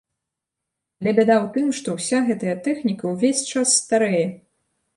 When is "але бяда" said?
1.01-1.35